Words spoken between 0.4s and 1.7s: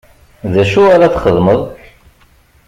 D acu ara txedmeḍ?